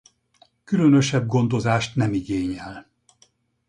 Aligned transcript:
Különösebb 0.63 1.27
gondozást 1.27 1.95
nem 1.95 2.13
igényel. 2.13 2.87